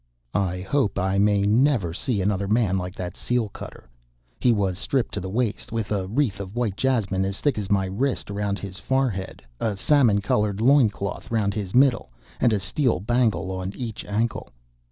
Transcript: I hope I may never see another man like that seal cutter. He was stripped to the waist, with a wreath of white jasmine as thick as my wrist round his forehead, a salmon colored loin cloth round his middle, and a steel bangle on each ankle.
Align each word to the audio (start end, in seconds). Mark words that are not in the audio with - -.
I 0.33 0.61
hope 0.61 0.97
I 0.97 1.19
may 1.19 1.43
never 1.43 1.93
see 1.93 2.23
another 2.23 2.47
man 2.47 2.75
like 2.75 2.95
that 2.95 3.15
seal 3.15 3.49
cutter. 3.49 3.87
He 4.39 4.51
was 4.51 4.79
stripped 4.79 5.13
to 5.13 5.19
the 5.19 5.29
waist, 5.29 5.71
with 5.71 5.91
a 5.91 6.07
wreath 6.07 6.39
of 6.39 6.55
white 6.55 6.75
jasmine 6.75 7.23
as 7.23 7.39
thick 7.39 7.55
as 7.59 7.69
my 7.69 7.85
wrist 7.85 8.31
round 8.31 8.57
his 8.57 8.79
forehead, 8.79 9.43
a 9.59 9.77
salmon 9.77 10.19
colored 10.19 10.59
loin 10.59 10.89
cloth 10.89 11.29
round 11.29 11.53
his 11.53 11.75
middle, 11.75 12.09
and 12.39 12.51
a 12.51 12.59
steel 12.59 12.99
bangle 12.99 13.51
on 13.51 13.73
each 13.75 14.03
ankle. 14.05 14.49